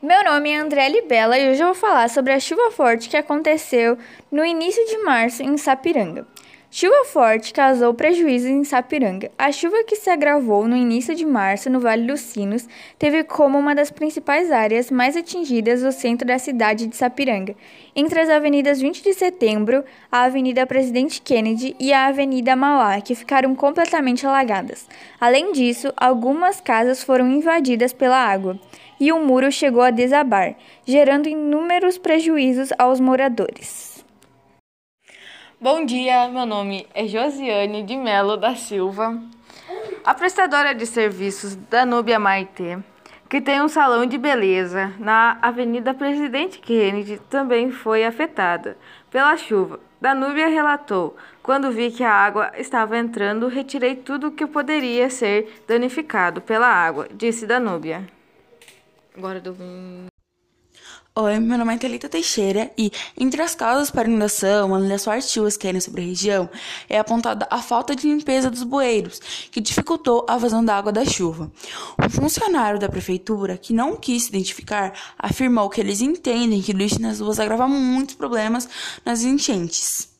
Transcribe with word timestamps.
Meu 0.00 0.22
nome 0.22 0.50
é 0.50 0.56
André 0.56 0.88
Libela 0.88 1.36
e 1.36 1.50
hoje 1.50 1.60
eu 1.60 1.66
vou 1.66 1.74
falar 1.74 2.08
sobre 2.08 2.32
a 2.32 2.38
chuva 2.38 2.70
forte 2.70 3.08
que 3.08 3.16
aconteceu 3.16 3.98
no 4.30 4.44
início 4.44 4.86
de 4.86 4.98
março 4.98 5.42
em 5.42 5.56
Sapiranga. 5.56 6.24
Chuva 6.70 7.04
forte 7.04 7.52
causou 7.52 7.92
prejuízos 7.92 8.48
em 8.48 8.62
Sapiranga. 8.62 9.28
A 9.36 9.50
chuva 9.50 9.82
que 9.82 9.96
se 9.96 10.08
agravou 10.08 10.68
no 10.68 10.76
início 10.76 11.16
de 11.16 11.26
março 11.26 11.68
no 11.68 11.80
Vale 11.80 12.06
dos 12.06 12.20
Sinos 12.20 12.68
teve 12.96 13.24
como 13.24 13.58
uma 13.58 13.74
das 13.74 13.90
principais 13.90 14.52
áreas 14.52 14.88
mais 14.88 15.16
atingidas 15.16 15.82
o 15.82 15.90
centro 15.90 16.28
da 16.28 16.38
cidade 16.38 16.86
de 16.86 16.94
Sapiranga, 16.94 17.56
entre 17.96 18.20
as 18.20 18.30
avenidas 18.30 18.80
20 18.80 19.02
de 19.02 19.12
Setembro, 19.14 19.82
a 20.12 20.22
Avenida 20.22 20.64
Presidente 20.64 21.20
Kennedy 21.20 21.74
e 21.80 21.92
a 21.92 22.06
Avenida 22.06 22.54
Mauá, 22.54 23.00
que 23.00 23.16
ficaram 23.16 23.52
completamente 23.56 24.24
alagadas. 24.24 24.86
Além 25.20 25.50
disso, 25.50 25.92
algumas 25.96 26.60
casas 26.60 27.02
foram 27.02 27.28
invadidas 27.28 27.92
pela 27.92 28.16
água 28.16 28.60
e 29.00 29.12
o 29.12 29.20
muro 29.20 29.50
chegou 29.50 29.82
a 29.82 29.90
desabar, 29.90 30.54
gerando 30.86 31.28
inúmeros 31.28 31.98
prejuízos 31.98 32.70
aos 32.78 33.00
moradores. 33.00 34.04
Bom 35.60 35.84
dia, 35.84 36.28
meu 36.28 36.46
nome 36.46 36.86
é 36.94 37.06
Josiane 37.06 37.82
de 37.82 37.96
Melo 37.96 38.36
da 38.36 38.54
Silva, 38.54 39.20
a 40.04 40.14
prestadora 40.14 40.74
de 40.74 40.86
serviços 40.86 41.56
da 41.56 41.84
Núbia 41.84 42.18
Maitê, 42.18 42.78
que 43.28 43.40
tem 43.40 43.60
um 43.60 43.68
salão 43.68 44.06
de 44.06 44.16
beleza 44.16 44.94
na 44.98 45.36
Avenida 45.42 45.92
Presidente 45.92 46.58
Kennedy, 46.60 47.20
também 47.28 47.70
foi 47.70 48.04
afetada 48.04 48.78
pela 49.10 49.36
chuva. 49.36 49.80
Danúbia 50.00 50.46
relatou: 50.46 51.16
Quando 51.42 51.72
vi 51.72 51.90
que 51.90 52.04
a 52.04 52.12
água 52.12 52.52
estava 52.56 52.96
entrando, 52.96 53.48
retirei 53.48 53.96
tudo 53.96 54.30
que 54.30 54.46
poderia 54.46 55.10
ser 55.10 55.62
danificado 55.66 56.40
pela 56.40 56.68
água, 56.68 57.08
disse 57.12 57.46
Danúbia. 57.46 58.17
Agora 59.18 59.42
Oi, 61.16 61.40
meu 61.40 61.58
nome 61.58 61.74
é 61.74 61.76
Thalita 61.76 62.08
Teixeira 62.08 62.70
e, 62.78 62.92
entre 63.18 63.42
as 63.42 63.52
causas 63.52 63.90
para 63.90 64.06
inundação, 64.06 64.72
além 64.72 64.88
das 64.88 65.04
chuvas 65.28 65.56
que 65.56 65.64
caíram 65.64 65.80
sobre 65.80 66.02
a 66.02 66.04
região, 66.04 66.48
é 66.88 67.00
apontada 67.00 67.44
a 67.50 67.60
falta 67.60 67.96
de 67.96 68.06
limpeza 68.06 68.48
dos 68.48 68.62
bueiros, 68.62 69.18
que 69.50 69.60
dificultou 69.60 70.24
a 70.28 70.38
vazão 70.38 70.64
da 70.64 70.76
água 70.76 70.92
da 70.92 71.04
chuva. 71.04 71.50
Um 72.00 72.08
funcionário 72.08 72.78
da 72.78 72.88
prefeitura, 72.88 73.58
que 73.58 73.72
não 73.72 73.96
quis 73.96 74.22
se 74.22 74.28
identificar, 74.28 74.92
afirmou 75.18 75.68
que 75.68 75.80
eles 75.80 76.00
entendem 76.00 76.62
que 76.62 76.70
o 76.70 76.76
lixo 76.76 77.02
nas 77.02 77.18
ruas 77.18 77.40
agrava 77.40 77.66
muitos 77.66 78.14
problemas 78.14 78.68
nas 79.04 79.24
enchentes. 79.24 80.16